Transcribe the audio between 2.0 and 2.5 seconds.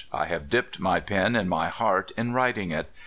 in